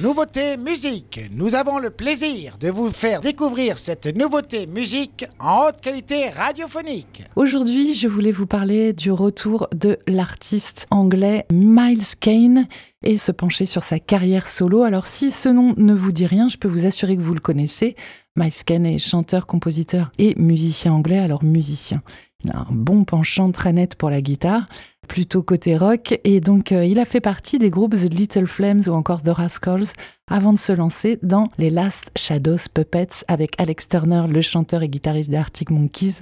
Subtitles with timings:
[0.00, 1.20] Nouveauté musique.
[1.32, 7.24] Nous avons le plaisir de vous faire découvrir cette nouveauté musique en haute qualité radiophonique.
[7.34, 12.68] Aujourd'hui, je voulais vous parler du retour de l'artiste anglais Miles Kane
[13.02, 14.84] et se pencher sur sa carrière solo.
[14.84, 17.40] Alors si ce nom ne vous dit rien, je peux vous assurer que vous le
[17.40, 17.96] connaissez.
[18.36, 22.02] Miles Kane est chanteur, compositeur et musicien anglais, alors musicien.
[22.44, 24.68] Il a un bon penchant très net pour la guitare,
[25.08, 28.82] plutôt côté rock, et donc euh, il a fait partie des groupes The Little Flames
[28.86, 29.92] ou encore The Rascals
[30.30, 34.88] avant de se lancer dans les Last Shadows Puppets avec Alex Turner, le chanteur et
[34.88, 36.20] guitariste des Arctic Monkeys.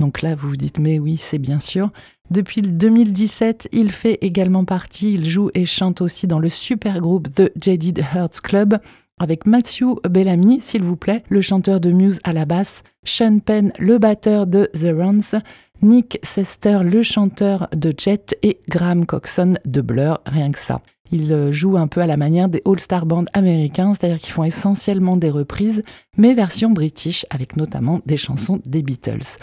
[0.00, 1.90] Donc là, vous vous dites, mais oui, c'est bien sûr.
[2.30, 7.32] Depuis 2017, il fait également partie, il joue et chante aussi dans le super groupe
[7.34, 8.78] The Jaded Hearts Club,
[9.18, 13.72] avec Matthew Bellamy, s'il vous plaît, le chanteur de Muse à la basse, Sean Penn,
[13.78, 15.38] le batteur de The Runs,
[15.82, 20.80] Nick Sester, le chanteur de Jet, et Graham Coxon de Blur, rien que ça.
[21.10, 24.44] Ils euh, jouent un peu à la manière des All-Star Bands américains, c'est-à-dire qu'ils font
[24.44, 25.82] essentiellement des reprises,
[26.16, 29.38] mais version british, avec notamment des chansons des Beatles.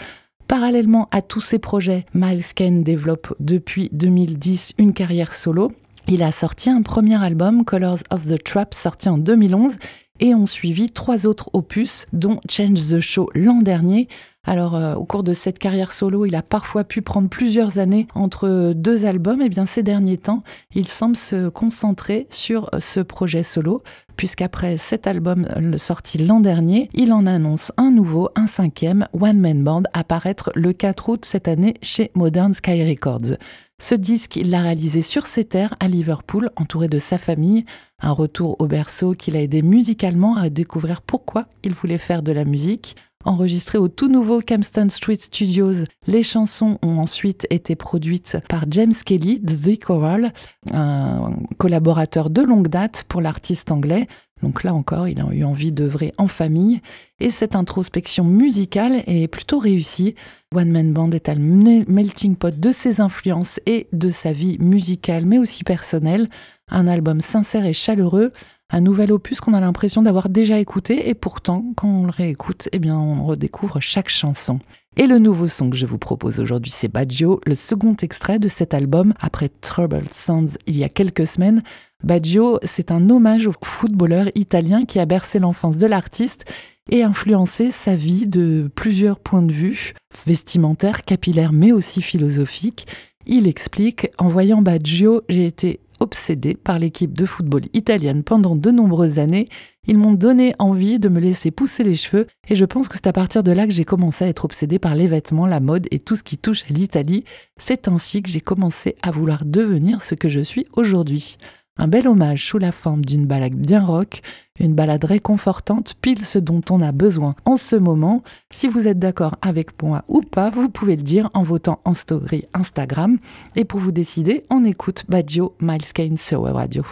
[0.48, 5.70] Parallèlement à tous ces projets, Miles Kane développe depuis 2010 une carrière solo.
[6.08, 9.76] Il a sorti un premier album, Colors of the Trap, sorti en 2011,
[10.20, 14.08] et ont suivi trois autres opus, dont Change the Show l'an dernier.
[14.46, 18.06] Alors, euh, au cours de cette carrière solo, il a parfois pu prendre plusieurs années
[18.14, 19.42] entre deux albums.
[19.42, 20.42] Et bien, ces derniers temps,
[20.74, 23.82] il semble se concentrer sur ce projet solo,
[24.16, 29.62] puisqu'après cet album sorti l'an dernier, il en annonce un nouveau, un cinquième, One Man
[29.62, 33.36] Band, apparaître le 4 août cette année chez Modern Sky Records.
[33.82, 37.64] Ce disque, il l'a réalisé sur ses terres à Liverpool, entouré de sa famille.
[37.98, 42.30] Un retour au berceau qui l'a aidé musicalement à découvrir pourquoi il voulait faire de
[42.30, 42.94] la musique.
[43.24, 48.94] Enregistré au tout nouveau Camston Street Studios, les chansons ont ensuite été produites par James
[48.94, 50.32] Kelly de The Choral,
[50.72, 54.06] un collaborateur de longue date pour l'artiste anglais.
[54.42, 56.80] Donc là encore, il a eu envie d'œuvrer en famille
[57.18, 60.14] et cette introspection musicale est plutôt réussie.
[60.54, 65.26] One Man Band est un melting pot de ses influences et de sa vie musicale
[65.26, 66.28] mais aussi personnelle.
[66.68, 68.32] Un album sincère et chaleureux,
[68.70, 72.68] un nouvel opus qu'on a l'impression d'avoir déjà écouté et pourtant quand on le réécoute,
[72.72, 74.58] eh bien on redécouvre chaque chanson.
[74.96, 78.48] Et le nouveau son que je vous propose aujourd'hui, c'est Baggio, le second extrait de
[78.48, 81.62] cet album après Troubled Sounds il y a quelques semaines.
[82.02, 86.44] Baggio, c'est un hommage au footballeur italien qui a bercé l'enfance de l'artiste
[86.90, 89.94] et influencé sa vie de plusieurs points de vue,
[90.26, 92.86] vestimentaires, capillaires mais aussi philosophiques.
[93.26, 98.70] Il explique En voyant Baggio, j'ai été obsédé par l'équipe de football italienne pendant de
[98.70, 99.46] nombreuses années.
[99.86, 103.06] Ils m'ont donné envie de me laisser pousser les cheveux et je pense que c'est
[103.06, 105.86] à partir de là que j'ai commencé à être obsédé par les vêtements, la mode
[105.90, 107.24] et tout ce qui touche à l'Italie.
[107.56, 111.38] C'est ainsi que j'ai commencé à vouloir devenir ce que je suis aujourd'hui.
[111.76, 114.20] Un bel hommage sous la forme d'une balade bien rock,
[114.58, 118.22] une balade réconfortante, pile ce dont on a besoin en ce moment.
[118.50, 121.94] Si vous êtes d'accord avec moi ou pas, vous pouvez le dire en votant en
[121.94, 123.18] story Instagram.
[123.56, 126.84] Et pour vous décider, on écoute Baggio Miles Kane sur Radio.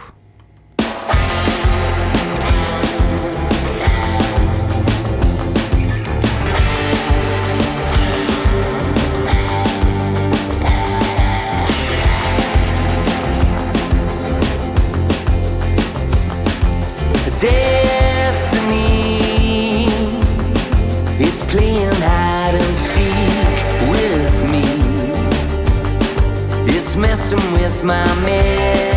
[27.53, 28.88] With my memories,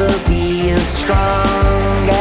[0.00, 2.19] never be as strong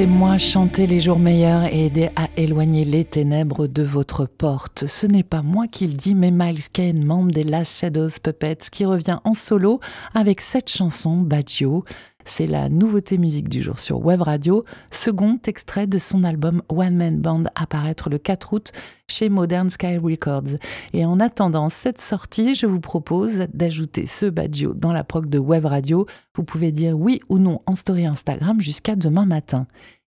[0.00, 4.86] Laissez-moi chanter les jours meilleurs et aider à éloigner les ténèbres de votre porte.
[4.86, 8.70] Ce n'est pas moi qui le dis, mais Miles Kane, membre des Last Shadows Puppets,
[8.72, 9.78] qui revient en solo
[10.14, 11.84] avec cette chanson, Baggio.
[12.32, 16.94] C'est la nouveauté musique du jour sur Web Radio, second extrait de son album One
[16.94, 18.72] Man Band apparaître le 4 août
[19.08, 20.56] chez Modern Sky Records.
[20.92, 25.40] Et en attendant cette sortie, je vous propose d'ajouter ce Baggio dans la prog de
[25.40, 26.06] Web Radio.
[26.36, 29.66] Vous pouvez dire oui ou non en story Instagram jusqu'à demain matin.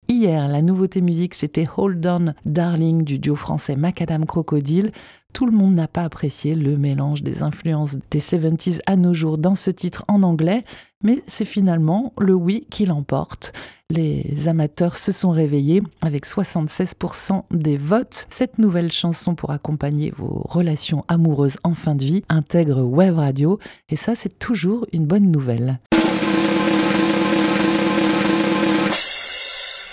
[0.09, 4.93] Hier, la nouveauté musique, c'était Hold On Darling du duo français Macadam Crocodile.
[5.33, 9.39] Tout le monde n'a pas apprécié le mélange des influences des 70s à nos jours
[9.39, 10.65] dans ce titre en anglais,
[11.03, 13.53] mais c'est finalement le oui qui l'emporte.
[13.91, 18.27] Les amateurs se sont réveillés avec 76% des votes.
[18.29, 23.59] Cette nouvelle chanson pour accompagner vos relations amoureuses en fin de vie intègre Web Radio
[23.89, 25.79] et ça c'est toujours une bonne nouvelle.